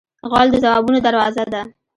[0.29, 1.61] غول د ځوابونو دروازه ده.